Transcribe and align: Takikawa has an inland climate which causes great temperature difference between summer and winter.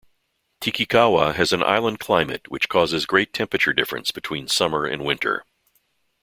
Takikawa 0.61 1.35
has 1.35 1.53
an 1.53 1.61
inland 1.61 1.99
climate 1.99 2.49
which 2.49 2.67
causes 2.69 3.05
great 3.05 3.33
temperature 3.33 3.71
difference 3.71 4.09
between 4.09 4.47
summer 4.47 4.83
and 4.85 5.05
winter. 5.05 5.45